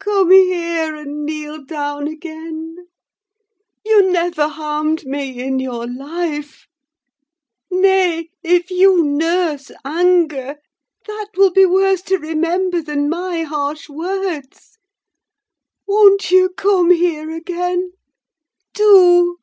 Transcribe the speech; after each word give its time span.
Come 0.00 0.30
here 0.30 0.94
and 0.94 1.24
kneel 1.24 1.64
down 1.64 2.08
again! 2.08 2.88
You 3.86 4.12
never 4.12 4.46
harmed 4.46 5.06
me 5.06 5.42
in 5.42 5.60
your 5.60 5.86
life. 5.86 6.66
Nay, 7.70 8.28
if 8.42 8.70
you 8.70 9.02
nurse 9.02 9.70
anger, 9.86 10.56
that 11.06 11.28
will 11.38 11.52
be 11.52 11.64
worse 11.64 12.02
to 12.02 12.18
remember 12.18 12.82
than 12.82 13.08
my 13.08 13.44
harsh 13.44 13.88
words! 13.88 14.76
Won't 15.86 16.30
you 16.30 16.50
come 16.54 16.90
here 16.90 17.30
again? 17.30 17.92
Do!" 18.74 19.38